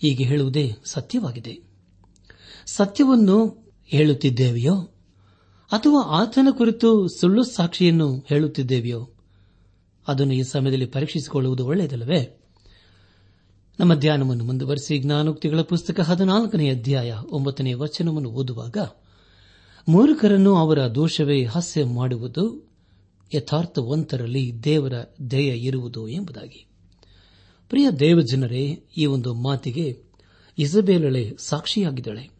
[0.00, 1.60] ಹೀಗೆ ಹೇಳುವುದೇ ಸತ್ಯವಾಗಿದೆ.
[2.66, 4.74] ಸತ್ಯವನ್ನು ಹೇಳುತ್ತಿದ್ದೇವೆಯೋ,
[5.72, 9.10] ಅಥವಾ ಆತನ ಕುರಿತು ಸುಳ್ಳು ಸಾಕ್ಷಿಯನ್ನು ಹೇಳುತ್ತಿದ್ದೇವೆಯೋ,
[10.08, 12.41] ಅದನ್ನು ಈ ಸಮಯದಲ್ಲಿ ಪರೀಕ್ಷಿಸಿಕೊಳ್ಳುವುದು ಒಳ್ಳೆಯದಲ್ಲವೇ?
[13.80, 18.76] ನಮ್ಮ ಧ್ಯಾನವನ್ನು ಮುಂದುವರೆಸಿ ಜ್ಞಾನೋಕ್ತಿಗಳ ಪುಸ್ತಕ ಹದಿನಾಲ್ಕನೇ ಅಧ್ಯಾಯ ಒಂಬತ್ತನೇ ವಚನವನ್ನು ಓದುವಾಗ,
[19.88, 22.70] ಮೂರುಖರನ್ನು ಅವರ ದೋಷವೇ ಹಾಸ್ಯ ಮಾಡುವುದು
[23.34, 24.92] ಯಥಾರ್ಥವಂತರಲ್ಲಿ ದೇವರ
[25.30, 26.66] ದಯ ಇರುವುದು ಎಂಬುದಾಗಿ.
[27.68, 30.02] ಪ್ರಿಯ ದೇವಜನರೇ, ಈ ಒಂದು ಮಾತಿಗೆ
[30.58, 32.30] ಇಸಬೇಲಳೆ ಸಾಕ್ಷಿಯಾಗಿದ್ದಾಳೆ.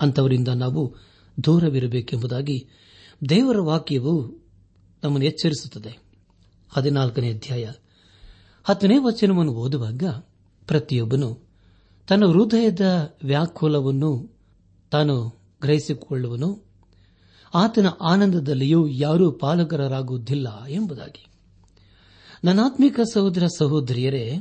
[0.00, 0.96] ಅಂತವರಿಂದ ನಾವು
[1.44, 2.68] ದೂರವಿರಬೇಕೆಂಬುದಾಗಿ
[3.28, 4.26] ದೇವರ ವಾಕ್ಯವು
[5.04, 5.98] ನಮ್ಮನ್ನು ಎಚ್ಚರಿಸುತ್ತದೆ.
[6.68, 7.70] ಹದಿನಾಲ್ಕನೇ ಅಧ್ಯಾಯ
[8.64, 10.02] ಹತ್ತನೇ ವಚನವನ್ನು ಓದುವಾಗ
[10.68, 11.48] ಪ್ರತಿಯೊಬ್ಬನು
[12.08, 14.36] ತನ್ನ ಹೃದಯದ ವ್ಯಾಕುಲವನ್ನು
[14.90, 15.28] ತಾನು
[15.60, 16.64] ಗ್ರಹಿಸಿಕೊಳ್ಳುವನು.
[17.54, 21.26] ಆತನ ಆನಂದದಲ್ಲಿಯೂ ಯಾರೂ ಪಾಲಕರಾಗುವುದಿಲ್ಲ ಎಂಬುದಾಗಿ.
[22.44, 24.38] ನನಾತ್ಮಿಕ ಸಹೋದರ ಸಹೋದರಿಯರೇ,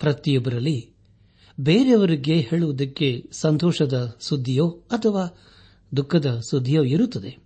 [0.00, 0.92] ಪ್ರತಿಯೊಬ್ಬರಲ್ಲಿ
[1.60, 5.38] ಬೇರೆಯವರಿಗೆ ಹೇಳುವುದಕ್ಕೆ ಸಂತೋಷದ ಸುದ್ದಿಯೋ ಅಥವಾ
[5.96, 7.38] ದುಃಖದ ಸುದ್ದಿಯೋ ಇರುತ್ತದೆ.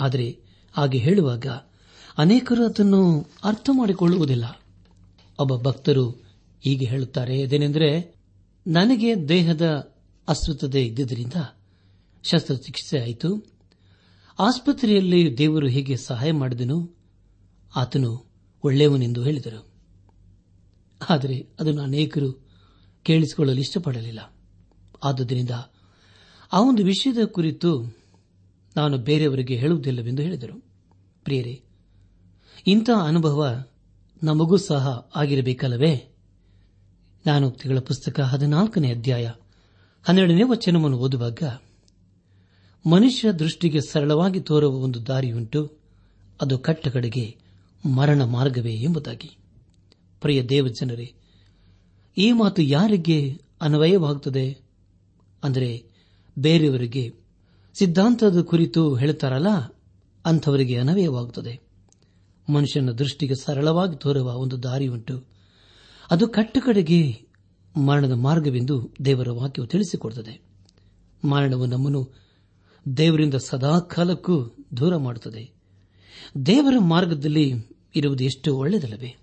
[0.00, 0.40] ಆದರೆ
[0.72, 1.46] ಹಾಗೆ ಹೇಳುವಾಗ
[2.18, 4.60] ಅನೇಕರು ಅದನ್ನು ಅರ್ಥ ಮಾಡಿಕೊಳ್ಳುವುದಿಲ್ಲ.
[5.38, 6.23] ಒಬ್ಬ ಭಕ್ತರು
[6.64, 7.42] ಹೀಗೆ ಹೇಳುತ್ತಾರೆ.
[7.42, 8.14] ಅದೇನೆಂದರೆ
[8.66, 9.94] ನನಗೆ ದೇಹದ
[10.28, 11.32] ಅಸ್ವಸ್ಥತೆ ಇದ್ದುದರಿಂದ
[12.22, 13.52] ಶಸ್ತ್ರಚಿಕಿತ್ಸೆ ಆಯಿತು.
[14.38, 16.96] ಆಸ್ಪತ್ರೆಯಲ್ಲಿ ದೇವರು ಹೇಗೆ ಸಹಾಯ ಮಾಡಿದನು,
[17.76, 18.30] ಆತನು
[18.64, 19.70] ಒಳ್ಳೆಯವನೆಂದು ಹೇಳಿದರು.
[21.10, 22.46] ಆದರೆ ಅದನ್ನು ಅನೇಕರು
[23.02, 24.34] ಕೇಳಿಸಿಕೊಳ್ಳಲು ಇಷ್ಟಪಡಲಿಲ್ಲ.
[25.04, 25.50] ಆದುದರಿಂದ
[26.52, 27.98] ಆ ಒಂದು ವಿಷಯದ ಕುರಿತು
[28.76, 30.64] ನಾನು ಬೇರೆಯವರಿಗೆ ಹೇಳುವುದಿಲ್ಲವೆಂದು ಹೇಳಿದರು.
[31.24, 31.62] ಪ್ರಿಯರೇ
[32.66, 33.64] ಇಂಥ ಅನುಭವ
[34.22, 36.13] ನಮಗೂ ಸಹ ಆಗಿರಬೇಕಲ್ಲವೇ?
[37.24, 39.30] ಜ್ಞಾನೋಕ್ತಿಗಳ ಪುಸ್ತಕ ಹದಿನಾಲ್ಕನೇ ಅಧ್ಯಾಯ.
[40.02, 41.42] ಹನ್ನೆರಡನೇ ವಚನವನ್ನು ಓದುವಾಗ,
[42.90, 45.72] ಮನುಷ್ಯ ದೃಷ್ಟಿಗೆ ಸರಳವಾಗಿ ತೋರುವ ಒಂದು ದಾರಿಯುಂಟು,
[46.40, 47.36] ಅದು ಕಟ್ಟಕಡೆಗೆ
[47.94, 49.36] ಮರಣ ಮಾರ್ಗವೇ ಎಂಬುದಾಗಿ.
[50.20, 51.14] ಪ್ರಿಯ ದೇವಜನರೇ,
[52.18, 54.58] ಈ ಮಾತು ಯಾರಿಗೆ ಅನ್ವಯವಾಗುತ್ತದೆ?
[55.44, 55.84] ಅಂದರೆ,
[56.38, 57.12] ಬೇರೆಯವರಿಗೆ
[57.74, 59.48] ಸಿದ್ಧಾಂತದ ಕುರಿತು ಹೇಳುತ್ತಾರಲ್ಲ
[60.26, 61.60] ಅಂಥವರಿಗೆ ಅನ್ವಯವಾಗುತ್ತದೆ.
[62.52, 65.33] ಮನುಷ್ಯನ ದೃಷ್ಟಿಗೆ ಸರಳವಾಗಿ ತೋರುವ ಒಂದು ದಾರಿಯುಂಟು
[66.10, 67.26] ಅದು ಕಟ್ಟುಕಡೆಗೆ
[67.76, 70.42] ಮರಣದ ಮಾರ್ಗವೆಂದು ದೇವರ ವಾಕ್ಯವು ತಿಳಿಸಿಕೊಡುತ್ತದೆ.
[71.24, 72.10] ಮರಣವು ನಮ್ಮನ್ನು
[72.96, 75.50] ದೇವರಿಂದ ಸದಾಕಾಲಕ್ಕೂ ದೂರ ಮಾಡುತ್ತದೆ.
[76.46, 77.52] ದೇವರ ಮಾರ್ಗದಲ್ಲಿ
[77.96, 79.16] ಇರುವುದು ಎಷ್ಟು ಒಳ್ಳೆಯದಲ್ಲವೇ?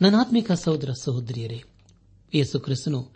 [0.00, 1.62] ನನ್ನಾತ್ಮಿಕ ಸಹೋದರ ಸಹೋದರಿಯರೇ,
[2.34, 3.12] ಯೇಸು ಕ್ರಿಸ್ತನು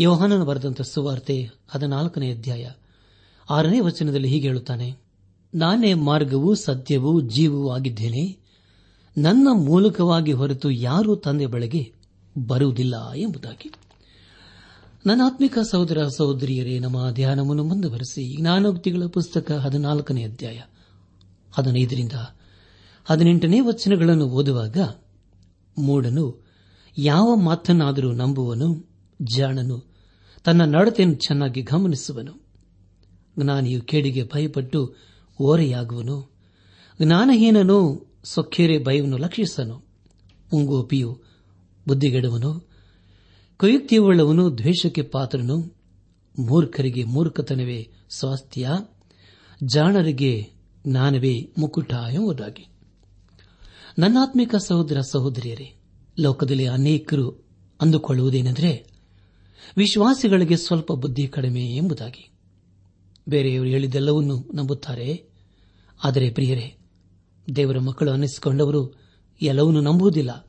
[0.00, 2.70] ಯೋಹಾನನ ಬರೆದಂತ ಸುವಾರ್ತೆ ಹದಿನಾಲ್ಕನೇ ಅಧ್ಯಾಯ
[3.50, 4.96] ಆರನೇ ವಚನದಲ್ಲಿ ಹೀಗೆ ಹೇಳುತ್ತಾನೆ,
[5.54, 8.43] ನಾನೇ ಮಾರ್ಗವೂ ಸತ್ಯವೂ ಜೀವವೂ ಆಗಿದ್ದೇನೆ.
[9.18, 11.92] ನನ್ನ ಮೂಲಕವಾಗಿ ಹೊರತು ಯಾರೂ ತಂದೆ ಬಳಿಗೆ
[12.46, 13.72] ಬರುವುದಿಲ್ಲ ಎಂಬುದಾಗಿ.
[15.06, 18.40] ನನ್ನ ಆತ್ಮಿಕ ಸಹೋದರ ಸಹೋದರಿಯರೇ, ನಮ್ಮ ಧ್ಯಾನವನ್ನು ಮುಂದುವರೆಸಿ.
[18.40, 20.60] ಜ್ಞಾನೋಕ್ತಿಗಳ ಪುಸ್ತಕ ಹದಿನಾಲ್ಕನೇ ಅಧ್ಯಾಯ
[21.52, 22.12] ಹದಿನೈದರಿಂದ
[23.04, 24.76] ಹದಿನೆಂಟನೇ ವಚನಗಳನ್ನು ಓದುವಾಗ
[25.78, 26.46] ಮೂಡನು
[26.98, 28.90] ಯಾವ ಮಾತನ್ನಾದರೂ ನಂಬುವನು
[29.22, 29.94] ಜಾಣನು,
[30.44, 32.44] ತನ್ನ ನಡತೆಯನ್ನು ಚೆನ್ನಾಗಿ ಗಮನಿಸುವನು.
[33.42, 34.94] ಜ್ಞಾನಿಯು ಕೇಡಿಗೆ ಭಯಪಟ್ಟು
[35.40, 36.30] ಓರೆಯಾಗುವನು.
[37.02, 39.84] ಜ್ಞಾನಹೀನನು ಸೊಕ್ಕೇರೆ ಭಯವನ್ನು ಲಕ್ಷಿಸನು
[40.52, 41.22] ಉಂಗೋಪಿಯು
[41.88, 42.68] ಬುದ್ಧಿಗೆಡುವನು,
[43.56, 45.76] ಕುಯುಕ್ತಿಯುಳ್ಳವನು ದ್ವೇಷಕ್ಕೆ ಪಾತ್ರನು,
[46.38, 48.68] ಮೂರ್ಖರಿಗೆ ಮೂರ್ಖತನವೇ ಸ್ವಾಸ್ಥ್ಯ
[49.64, 50.50] ಜಾಣರಿಗೆ
[50.86, 52.66] ಜ್ಞಾನವೇ ಮುಕುಟ ಎಂಬುದಾಗಿ.
[53.98, 55.74] ನನ್ನಾತ್ಮಿಕ ಸಹೋದರ ಸಹೋದರಿಯರೇ,
[56.20, 57.44] ಲೋಕದಲ್ಲಿ ಅನೇಕರು
[57.80, 58.86] ಅಂದುಕೊಳ್ಳುವುದೇನೆಂದರೆ
[59.76, 62.30] ವಿಶ್ವಾಸಿಗಳಿಗೆ ಸ್ವಲ್ಪ ಬುದ್ಧಿ ಕಡಿಮೆ ಎಂಬುದಾಗಿ.
[63.28, 65.24] ಬೇರೆಯವರು ಹೇಳಿದ್ದೆಲ್ಲವನ್ನೂ ನಂಬುತ್ತಾರೆ.
[66.04, 66.78] ಆದರೆ ಪ್ರಿಯರೇ
[67.56, 68.94] ದೇವರ ಮಕ್ಕಳು ಅನ್ನಿಸಿಕೊಂಡವರು
[69.42, 70.46] ಎಲ್ಲವನ್ನೂ ನಂಬುವುದಿಲ್ಲ.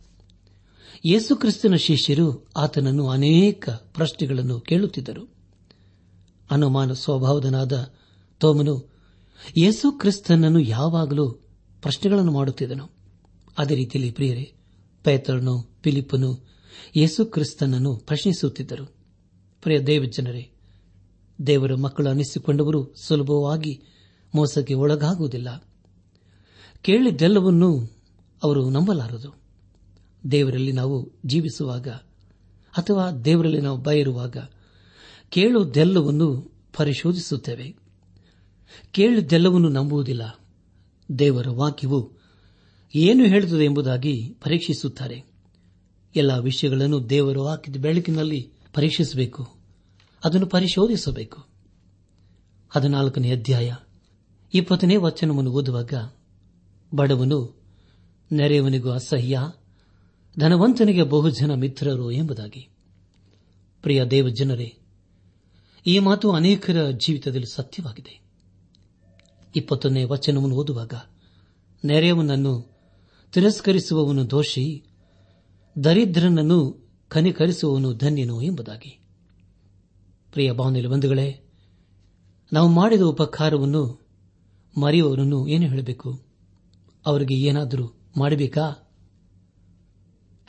[1.05, 5.33] ಯೇಸುಕ್ರಿಸ್ತನ ಶಿಷ್ಯರು ಆತನನ್ನು ಅನೇಕ ಪ್ರಶ್ನೆಗಳನ್ನು ಕೇಳುತ್ತಿದ್ದರು.
[6.51, 7.93] ಅನುಮಾನ ಸ್ವಭಾವದನಾದ
[8.39, 8.95] ತೋಮನು
[9.57, 11.31] ಯೇಸು ಕ್ರಿಸ್ತನನ್ನು ಯಾವಾಗಲೂ
[11.81, 12.89] ಪ್ರಶ್ನೆಗಳನ್ನು ಮಾಡುತ್ತಿದ್ದನು.
[13.57, 14.53] ಅದೇ ರೀತಿಯಲ್ಲಿ ಪ್ರಿಯರೇ,
[15.03, 16.47] ಪೇತ್ರನು ಫಿಲಿಪ್ಪನು
[16.95, 18.95] ಯೇಸು ಕ್ರಿಸ್ತನನ್ನು ಪ್ರಶ್ನಿಸುತ್ತಿದ್ದರು.
[19.61, 20.51] ಪ್ರಿಯ ದೇವಜನರೇ,
[21.47, 23.81] ದೇವರ ಮಕ್ಕಳು ಅನ್ನಿಸಿಕೊಂಡವರು ಸುಲಭವಾಗಿ
[24.35, 25.67] ಮೋಸಕ್ಕೆ ಒಳಗಾಗುವುದಿಲ್ಲ.
[26.85, 27.83] ಕೇಳಿದ್ದೆಲ್ಲವನ್ನೂ
[28.43, 29.35] ಅವರು ನಂಬಲಾರದು.
[30.31, 31.87] ದೇವರಲ್ಲಿ ನಾವು ಜೀವಿಸುವಾಗ
[32.77, 34.37] ಅಥವಾ ದೇವರಲ್ಲಿ ನಾವು ಬಯರುವಾಗ
[35.29, 37.75] ಕೇಳುವುದೆಲ್ಲವನ್ನು ಪರಿಶೋಧಿಸುತ್ತೇವೆ.
[38.91, 40.39] ಕೇಳಿದ್ದೆಲ್ಲವನ್ನು ನಂಬುವುದಿಲ್ಲ.
[41.19, 42.11] ದೇವರ ವಾಕ್ಯವು
[42.95, 45.23] ಏನು ಹೇಳುತ್ತದೆ ಎಂಬುದಾಗಿ ಪರೀಕ್ಷಿಸುತ್ತಾರೆ.
[46.15, 49.55] ಎಲ್ಲ ವಿಷಯಗಳನ್ನು ದೇವರು ಹಾಕಿದ ಬೆಳಕಿನಲ್ಲಿ ಪರೀಕ್ಷಿಸಬೇಕು.
[50.25, 51.45] ಅದನ್ನು ಪರಿಶೋಧಿಸಬೇಕು.
[52.69, 53.75] ಹದಿನಾಲ್ಕನೇ ಅಧ್ಯಾಯ,
[54.53, 55.93] ಇಪ್ಪತ್ತನೇ ವಚನವನ್ನು ಓದುವಾಗ
[56.93, 57.61] ಬಡವನು
[58.31, 59.51] ನೆರೆಯವನಿಗೂ ಅಸಹ್ಯ,
[60.39, 62.69] ಧನವಂತನಿಗೆ ಬಹುಜನ ಮಿತ್ರರು ಎಂಬುದಾಗಿ.
[63.81, 64.77] ಪ್ರಿಯ ದೇವಜನರೇ,
[65.87, 68.21] ಈ ಮಾತು ಅನೇಕರ ಜೀವಿತದಲ್ಲಿ ಸತ್ಯವಾಗಿದೆ.
[69.55, 70.93] ಇಪ್ಪತ್ತೊಂದನೇ ವಚನವನ್ನು ಓದುವಾಗ,
[71.85, 72.79] ನೆರೆಯವನನ್ನು
[73.33, 74.83] ತಿರಸ್ಕರಿಸುವವನು ದೋಷಿ,
[75.83, 78.99] ದರಿದ್ರನನ್ನು ಕನಿಕರಿಸುವವನು ಧನ್ಯನು ಎಂಬುದಾಗಿ.
[80.31, 81.41] ಪ್ರಿಯ ಭಾವನೆಯಲ್ಲಿ ಬಂಧುಗಳೇ,
[82.53, 84.07] ನಾವು ಮಾಡಿದ ಉಪಕಾರವನ್ನು
[84.81, 86.24] ಮರೆಯುವವರನ್ನು ಏನು ಹೇಳಬೇಕು?
[87.05, 88.93] ಅವರಿಗೆ ಏನಾದರೂ ಮಾಡಬೇಕಾ?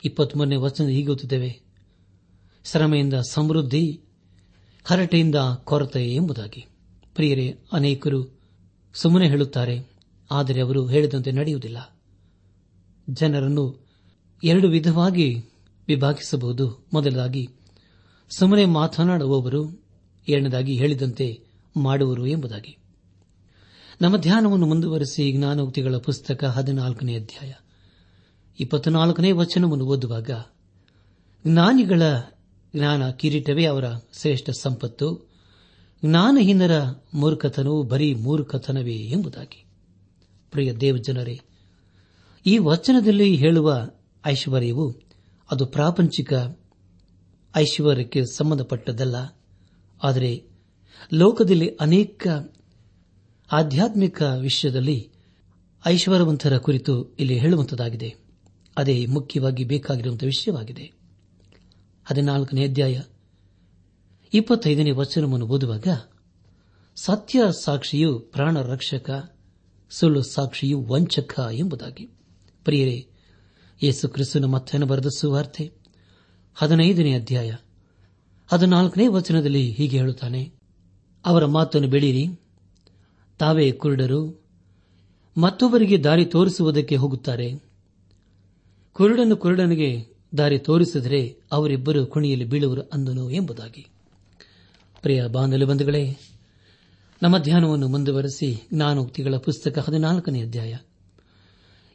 [0.04, 1.60] ಇಪ್ಪತ್ಮೂರನೇ ವಚನ ಹೀಗೆ ಓದುತ್ತೇವೆ.
[2.64, 4.00] ಶ್ರಮೆಯಿಂದ ಸಮೃದ್ಧಿ,
[4.84, 6.66] ಹರಟೆಯಿಂದ ಕೊರತೆ ಎಂಬುದಾಗಿ.
[7.14, 8.38] ಪ್ರಿಯರೇ, ಅನೇಕರು
[8.94, 9.84] ಸುಮ್ಮನೆ ಹೇಳುತ್ತಾರೆ,
[10.30, 11.98] ಆದರೆ ಅವರು ಹೇಳಿದಂತೆ ನಡೆಯುವುದಿಲ್ಲ.
[13.10, 13.86] ಜನರನ್ನು
[14.44, 15.44] ಎರಡು ವಿಧವಾಗಿ
[15.88, 16.86] ವಿಭಾಗಿಸಬಹುದು.
[16.92, 17.48] ಮೊದಲಾಗಿ
[18.38, 19.82] ಸುಮ್ಮನೆ ಮಾತನಾಡುವವರು,
[20.28, 21.40] ಎರಡನೇದಾಗಿ ಹೇಳಿದಂತೆ
[21.76, 22.78] ಮಾಡುವರು ಎಂಬುದಾಗಿ.
[24.00, 27.52] ನಮ್ಮ ಧ್ಯಾನವನ್ನು ಮುಂದುವರೆಸಿ ಜ್ಞಾನೋಕ್ತಿಗಳ ಪುಸ್ತಕ ಹದಿನಾಲ್ಕನೇ ಅಧ್ಯಾಯ.
[28.60, 30.30] ಇಪ್ಪತ್ನಾಲ್ಕನೇ ವಚನವನ್ನು ಓದುವಾಗ,
[31.46, 32.02] ಜ್ಞಾನಿಗಳ
[32.76, 33.84] ಜ್ಞಾನ ಕಿರೀಟವೇ ಅವರ
[34.20, 35.30] ಶ್ರೇಷ್ಠ ಸಂಪತ್ತು.
[36.04, 36.80] ಜ್ಞಾನಹೀನರ
[37.14, 39.64] ಮೂರ್ಖತನವು ಬರೀ ಮೂರ್ಖತನವೇ ಎಂಬುದಾಗಿ.
[40.50, 41.40] ಪ್ರಿಯ ದೇವಜನರೇ,
[42.46, 43.90] ಈ ವಚನದಲ್ಲಿ ಹೇಳುವ
[44.26, 44.94] ಐಶ್ವರ್ಯವು
[45.50, 46.32] ಅದು ಪ್ರಾಪಂಚಿಕ
[47.56, 49.16] ಐಶ್ವರ್ಯಕ್ಕೆ ಸಂಬಂಧಪಟ್ಟದ್ದಲ್ಲ.
[50.02, 50.44] ಆದರೆ
[51.12, 52.26] ಲೋಕದಲ್ಲಿ ಅನೇಕ
[53.52, 55.10] ಆಧ್ಯಾತ್ಮಿಕ ವಿಷಯದಲ್ಲಿ
[55.86, 58.14] ಐಶ್ವರ್ಯವಂತರ ಕುರಿತು ಇಲ್ಲಿ ಹೇಳುವಂತದಾಗಿದೆ.
[58.76, 60.92] ಅದೇ ಮುಖ್ಯವಾಗಿ ಬೇಕಾಗಿರುವಂತಹ ವಿಷಯವಾಗಿದೆ.
[62.04, 63.00] ಹದಿನಾಲ್ಕನೇ ಅಧ್ಯಾಯ.
[64.34, 65.86] ಇಪ್ಪತ್ತೈದನೇ ವಚನವನ್ನು ಓದುವಾಗ,
[66.96, 69.36] ಸತ್ಯ ಸಾಕ್ಷಿಯು ಪ್ರಾಣ ರಕ್ಷಕ,
[69.90, 72.04] ಸುಳ್ಳು ಸಾಕ್ಷಿಯು ವಂಚಕ ಎಂಬುದಾಗಿ.
[72.64, 73.08] ಪ್ರಿಯರೇ,
[73.82, 75.72] ಯೇಸು ಕ್ರಿಸ್ತನ ಮತ್ತೇನು ಬರೆದ ಸುವಾರ್ತೆ?
[76.54, 77.54] ಹದಿನೈದನೇ ಅಧ್ಯಾಯ.
[78.46, 80.52] ಹದಿನಾಲ್ಕನೇ ವಚನದಲ್ಲಿ ಹೀಗೆ ಹೇಳುತ್ತಾನೆ,
[81.26, 82.26] ಅವರ ಮಾತನ್ನು ಬೆಳೀರಿ
[83.38, 84.44] ತಾವೇ ಕುರುಡರು?
[85.36, 87.52] ಮತ್ತೊಬ್ಬರಿಗೆ ದಾರಿ ತೋರಿಸುವುದಕ್ಕೆ ಹೋಗುತ್ತಾರೆ.
[88.92, 93.86] ಕುರುಡನು ಕುರುಡನಿಗೆ ದಾರಿ ತೋರಿಸಿದರೆ ಅವರಿಬ್ಬರು ಕುಣಿಯಲ್ಲಿ ಬೀಳುವರು ಅಂದನು ಎಂಬುದಾಗಿ.
[95.02, 96.16] ಪ್ರಿಯ ಬಾಂಧವ ಬಂಧುಗಳೇ,
[97.22, 100.76] ನಮ್ಮ ಧ್ಯಾನವನ್ನು ಮುಂದುವರೆಸಿ ಜ್ಞಾನೋಕ್ತಿಗಳ ಪುಸ್ತಕ ಹದಿನಾಲ್ಕನೇ ಅಧ್ಯಾಯ.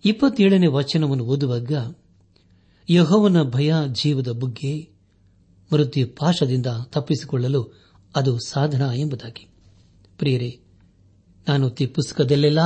[0.05, 1.95] ಇಪ್ಪತ್ತೇಳನೇ ವಚನವನ್ನು ಓದುವಾಗ,
[2.89, 4.89] ಯಹೋವನ ಭಯ ಜೀವದ ಬುಗ್ಗೆ
[5.73, 7.73] ಮೃತ್ಯು ಪಾಶದಿಂದ ತಪ್ಪಿಸಿಕೊಳ್ಳಲು
[8.15, 9.47] ಅದು ಸಾಧನ ಎಂಬುದಾಗಿ.
[10.17, 10.60] ಪ್ರಿಯರೇ
[11.51, 12.59] ನಾನು ತಿ ಪುಸ್ತಕದಲ್ಲೆಲ್ಲ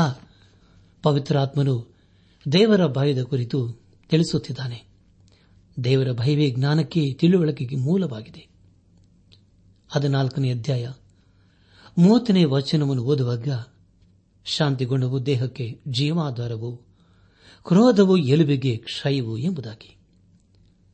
[1.04, 1.96] ಪವಿತ್ರಾತ್ಮನು
[2.52, 4.84] ದೇವರ ಭಯದ ಕುರಿತು ತಿಳಿಸುತ್ತಿದ್ದಾನೆ.
[5.84, 8.48] ದೇವರ ಭಯವೇ ಜ್ಞಾನಕ್ಕೆ ತಿಳುವಳಿಕೆಗೆ ಮೂಲವಾಗಿದೆ.
[9.90, 10.92] ಹದಿನಾಲ್ಕನೇ ಅಧ್ಯಾಯ.
[11.98, 13.48] ಮೂವತ್ತನೇ ವಚನವನ್ನು ಓದುವಾಗ
[14.46, 16.78] ಶಾಂತಿಗುಣವು ದೇಹಕ್ಕೆ ಜೀವಾಧಾರವು
[17.64, 19.98] ಕ್ರೋಧವು ಎಲುಬಿಗೆ ಕ್ಷಯವು ಎಂಬುದಾಗಿ.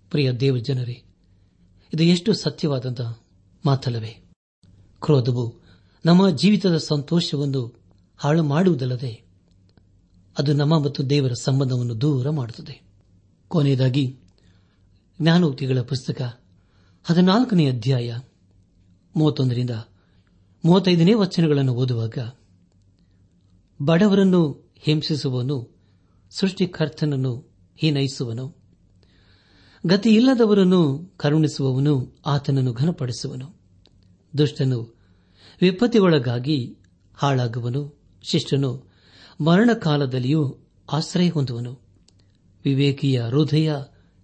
[0.09, 1.03] ಪ್ರಿಯ ದೇವಜನರೇ,
[1.93, 3.23] ಇದು ಎಷ್ಟು ಸತ್ಯವಾದಂತಹ
[3.65, 4.31] ಮಾತಲ್ಲವೇ.
[5.01, 5.61] ಕ್ರೋಧವು
[6.05, 7.80] ನಮ್ಮ ಜೀವಿತದ ಸಂತೋಷವನ್ನು
[8.23, 9.23] ಹಾಳು ಮಾಡುವುದಲ್ಲದೆ
[10.37, 12.81] ಅದು ನಮ್ಮ ಮತ್ತು ದೇವರ ಸಂಬಂಧವನ್ನು ದೂರ ಮಾಡುತ್ತದೆ.
[13.47, 14.17] ಕೊನೆಯದಾಗಿ,
[15.21, 16.39] ಜ್ಞಾನೋಕ್ತಿಗಳ ಪುಸ್ತಕ
[17.03, 18.17] ಹದಿನಾಲ್ಕನೇ ಅಧ್ಯಾಯ
[19.15, 19.69] ಮೂವತ್ತೊಂದರಿಂದ
[20.65, 22.17] ಮೂವತ್ತೈದನೇ ವಚನಗಳನ್ನು ಓದುವಾಗ,
[23.85, 25.75] ಬಡವರನ್ನು ಹಿಂಸಿಸುವನು
[26.31, 28.55] ಸೃಷ್ಟಿಕರ್ತನನ್ನು ಹೀನೈಸುವನು,
[29.85, 33.55] ಗತಿಯಿಲ್ಲದವರನ್ನು ಕರುಣಿಸುವವನು, ಆತನನ್ನು ಘನಪಡಿಸುವನು,
[34.37, 34.95] ದುಷ್ಟನು
[35.61, 36.77] ವಿಪತ್ತಿಗೊಳಗಾಗಿ
[37.13, 38.83] ಹಾಳಾಗುವನು ಶಿಷ್ಟನು
[39.41, 40.57] ಮರಣಕಾಲದಲ್ಲಿಯೂ
[40.91, 41.79] ಆಶ್ರಯ ಹೊಂದುವನು.
[42.65, 43.73] ವಿವೇಕಿಯ ಹೃದಯ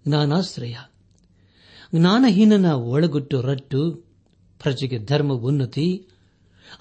[0.07, 0.75] ಜ್ಞಾನಾಶ್ರಯ.
[1.95, 3.91] ಜ್ಞಾನಹೀನನ ಒಳಗುಟ್ಟು ರಟ್ಟು,
[4.59, 6.07] ಪ್ರಜೆಗೆ ಧರ್ಮ ಉನ್ನತಿ,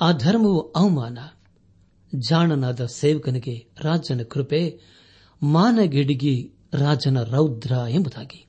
[0.00, 1.18] ಆ ಧರ್ಮವು ಅವಮಾನ.
[2.28, 4.80] ಜಾಣನಾದ ಸೇವಕನಿಗೆ ರಾಜನ ಕೃಪೆ,
[5.42, 8.46] ಮಾನಗಿಡಿಗಿ ರಾಜನ ರೌದ್ರ ಎಂಬುದಾಗಿ.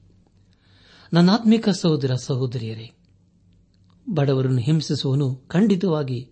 [1.14, 2.92] ನನ್ನಾತ್ಮಿಕ ಸಹೋದರ ಸಹೋದರಿಯರೇ,
[4.14, 6.32] ಬಡವರನ್ನು ಹಿಂಸಿಸುವನು ಖಂಡಿತವಾಗಿ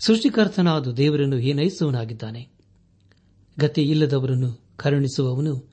[0.00, 2.48] ಸೃಷ್ಟಿಕರ್ತನಾದ ದೇವರನ್ನು ಹೀನೈಸುವನಾಗಿದ್ದಾನೆ
[3.60, 5.72] ಗತಿ ಇಲ್ಲದವರನ್ನು ಕರುಣಿಸುವವನು,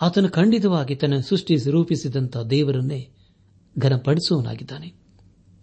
[0.00, 3.10] ಆತನು ಖಂಡಿತವಾಗಿ ತನ್ನ ಸೃಷ್ಟಿ ರೂಪಿಸಿದಂತಹ ದೇವರನ್ನೇ
[3.78, 4.94] ಘನಪಡಿಸುವನಾಗಿದ್ದಾನೆ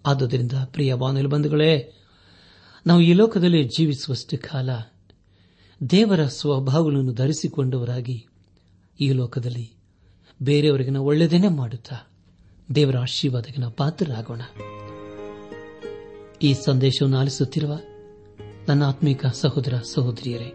[0.05, 1.93] ಆದುದರಿಂದ ಪ್ರಿಯ ಬಾನುಲು ಬಂಧುಗಳೇ,
[2.87, 4.69] ನಾವು ಈ ಲೋಕದಲ್ಲಿ ಜೀವಿಸುವಷ್ಟು ಕಾಲ
[5.89, 8.27] ದೇವರ ಸ್ವಭಾವಗಳನ್ನು ಧರಿಸಿಕೊಂಡವರಾಗಿ
[9.01, 9.73] ಈ ಲೋಕದಲ್ಲಿ
[10.41, 11.95] ಬೇರೆಯವರಿಗಿನ ಒಳ್ಳೆಯದೇನೆ ಮಾಡುತ್ತಾ,
[12.75, 14.41] ದೇವರ ಆಶೀರ್ವಾದಕ್ಕೆ ನಾವು ಪಾತ್ರರಾಗೋಣ.
[16.41, 17.79] ಈ ಸಂದೇಶವನ್ನು ಆಲಿಸುತ್ತಿರುವ
[18.67, 20.53] ನನ್ನ ಆತ್ಮೀಕ ಸಹೋದರ ಸಹೋದರಿಯರೇ,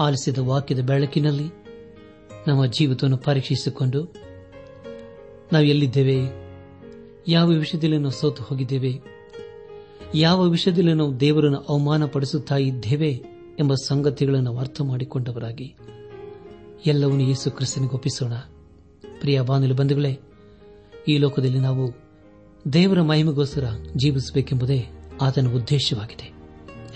[0.00, 1.48] ಆಲಿಸಿದ ವಾಕ್ಯದ ಬೆಳಕಿನಲ್ಲಿ
[2.48, 4.14] ನಮ್ಮ ಜೀವಿತವನ್ನು ಪರೀಕ್ಷಿಸಿಕೊಂಡು
[5.52, 6.30] ನಾವು ಎಲ್ಲಿದ್ದೇವೆ?
[7.28, 9.00] ಯಾವ ವಿಷಯದಲ್ಲಿ ನಾವು ಸೋತು ಹೋಗಿದ್ದೇವೆ?
[10.14, 13.22] ಯಾವ ವಿಷಯದಲ್ಲಿ ನಾವು ದೇವರನ್ನು ಅವಮಾನಪಡಿಸುತ್ತಾ ಇದ್ದೇವೆ
[13.58, 15.76] ಎಂಬ ಸಂಗತಿಗಳನ್ನು ಅರ್ಥ ಮಾಡಿಕೊಂಡವರಾಗಿ
[16.86, 18.32] ಎಲ್ಲವನ್ನೂ ಯೇಸು ಕ್ರಿಸ್ತನಿಗೆ ಒಪ್ಪಿಸೋಣ.
[19.20, 20.18] ಪ್ರಿಯ ಬಾನುಲಿ ಬಂಧುಗಳೇ,
[21.08, 22.09] ಈ ಲೋಕದಲ್ಲಿ ನಾವು
[22.72, 23.64] ದೇವರ ಮಹಿಮೆಗೋಸ್ಕರ
[23.96, 24.84] ಜೀವಿಸಬೇಕೆಂಬುದೇ
[25.20, 26.32] ಆತನ ಉದ್ದೇಶವಾಗಿದೆ.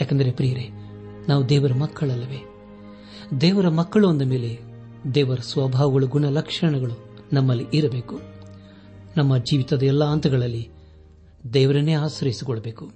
[0.01, 0.69] ಯಾಕೆಂದರೆ ಪ್ರಿಯರೇ,
[1.29, 2.45] ನಾವು ದೇವರ ಮಕ್ಕಳಲ್ಲವೇ?
[3.41, 4.59] ದೇವರ ಮಕ್ಕಳು ಅಂದ ಮೇಲೆ
[5.15, 8.21] ದೇವರ ಸ್ವಭಾವಗಳು, ಗುಣಲಕ್ಷಣಗಳು ನಮ್ಮಲ್ಲಿ ಇರಬೇಕು.
[9.17, 10.69] ನಮ್ಮ ಜೀವಿತದ ಎಲ್ಲ ಹಂತಗಳಲ್ಲಿ
[11.53, 12.93] ದೇವರನ್ನೇ ಆಶ್ರಯಿಸಿಕೊಳ್ಳಬೇಕು.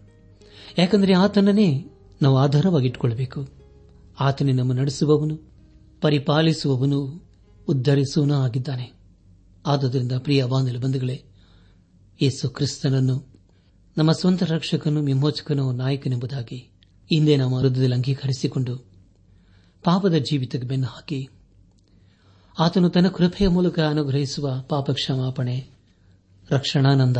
[0.78, 1.86] ಯಾಕಂದರೆ ಆತನನ್ನೇ
[2.22, 3.48] ನಾವು ಆಧಾರವಾಗಿಟ್ಟುಕೊಳ್ಳಬೇಕು
[4.20, 5.36] ಆತನೇ ನಮ್ಮ ನಡೆಸುವವನು,
[6.00, 7.26] ಪರಿಪಾಲಿಸುವವನು
[7.68, 8.92] ಉದ್ಧರಿಸುವನೂ ಆಗಿದ್ದಾನೆ.
[9.66, 11.24] ಆದ್ದರಿಂದ ಪ್ರಿಯ ಬಾಂಧವ ಬಂಧುಗಳೇ
[12.22, 13.28] ಯೇಸು ಕ್ರಿಸ್ತನನ್ನು,
[13.96, 16.56] ನಮ್ಮ ಸ್ವಂತ ರಕ್ಷಕನು ವಿಮೋಚಕನು ನಾಯಕನೆಂಬುದಾಗಿ
[17.10, 18.76] ಹಿಂದೆ ನಮ್ಮ ಹೃದಯದಲ್ಲಿ ಅಂಗೀಕರಿಸಿಕೊಂಡು
[19.84, 21.28] ಪಾಪದ ಜೀವಿತಕ್ಕೆ ಬೆನ್ನು ಹಾಕಿ,
[22.58, 25.70] ಆತನು ತನ್ನ ಕೃಪೆಯ ಮೂಲಕ ಅನುಗ್ರಹಿಸುವ ಪಾಪ ಕ್ಷಮಾಪಣೆ
[26.50, 27.16] ರಕ್ಷಣಾನಂದ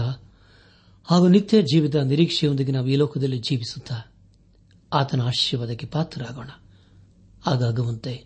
[1.04, 4.12] ಹಾಗೂ ನಿತ್ಯ ಜೀವಿತ ನಿರೀಕ್ಷೆಯೊಂದಿಗೆ ನಾವು ಈ ಲೋಕದಲ್ಲಿ ಜೀವಿಸುತ್ತಾ
[4.92, 6.48] ಆತನ ಆಶೀರ್ವಾದಕ್ಕೆ ಪಾತ್ರರಾಗೋಣ.
[7.42, 8.24] ಹಾಗಾಗುವಂತೆ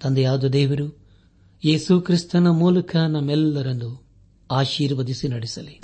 [0.00, 0.98] ತಂದೆಯಾದ ದೇವರು
[1.64, 4.01] ಯೇಸು ಕ್ರಿಸ್ತನ ಮೂಲಕ ನಮ್ಮೆಲ್ಲರನ್ನು
[4.52, 5.80] ಆಶೀರ್ವದಿಸಿ ನಡೆಸಲಿ.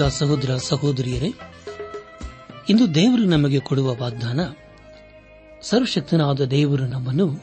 [0.00, 1.32] ನನಾತ್ಮಿಕ ಸಹೋದರ ಸಹೋದರಿಯರೇ,
[2.68, 4.40] ಇಂದು ದೇವರು ನಮಗೆ ಕೊಡುವ ವಾಗ್ದಾನ,
[5.62, 7.36] ಸರ್ವಶಕ್ತನಾದ ದೇವರು ನಮ್ಮನ್ನು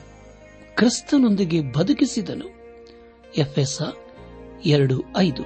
[0.75, 2.47] ಕ್ರಿಸ್ತನೊಂದಿಗೆ ಬದುಕಿಸಿದನು.
[3.37, 3.81] ಎಫ್ಎಸ್
[4.65, 5.43] ಎರಡು ಐದು.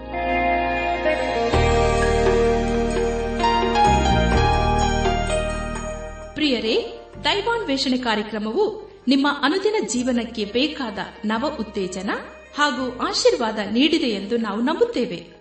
[6.35, 12.09] ಪ್ರಿಯರೇ, ದೈವಾನ್ವೇಷಣೆ ಕಾರ್ಯಕ್ರಮವು ನಿಮ್ಮ ಅನುದಿನ ಜೀವನಕ್ಕೆ ಬೇಕಾದ ನವ ಉತ್ತೇಜನ
[12.57, 15.36] ಹಾಗೂ ಆಶೀರ್ವಾದ ನೀಡಿದೆ ಎಂದು ನಾವು ನಂಬುತ್ತೇವೆ.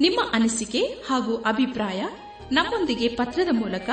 [0.00, 2.04] ನಿಮ್ಮ ಅನಿಸಿಕೆ ಹಾಗೂ ಅಭಿಪ್ರಾಯ
[2.52, 3.90] ನಮ್ಮೊಂದಿಗೆ ಪತ್ರದ ಮೂಲಕ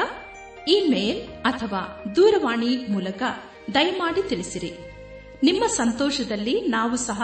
[0.67, 3.23] ಇಮೇಲ್ ಅಥವಾ ದೂರವಾಣಿ ಮೂಲಕ
[3.73, 4.73] ದಯಮಾಡಿ ತಿಳಿಸಿರಿ.
[5.43, 7.21] ನಿಮ್ಮ ಸಂತೋಷದಲ್ಲಿ ನಾವು ಸಹ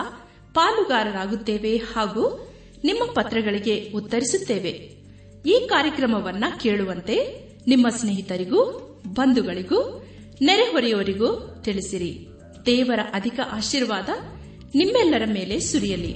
[0.54, 4.92] ಪಾಲುಗಾರರಾಗುತ್ತೇವೆ ಹಾಗೂ ನಿಮ್ಮ ಪತ್ರಗಳಿಗೆ ಉತ್ತರಿಸುತ್ತೇವೆ.
[5.46, 8.64] ಈ ಕಾರ್ಯಕ್ರಮವನ್ನ ಕೇಳುವಂತೆ ನಿಮ್ಮ ಸ್ನೇಹಿತರಿಗೂ,
[9.08, 10.06] ಬಂಧುಗಳಿಗೂ,
[10.42, 12.28] ನೆರೆಹೊರೆಯವರಿಗೂ ತಿಳಿಸಿರಿ.
[12.66, 14.10] ದೇವರ ಅಧಿಕ ಆಶೀರ್ವಾದ
[14.76, 16.16] ನಿಮ್ಮೆಲ್ಲರ ಮೇಲೆ ಸುರಿಯಲಿ.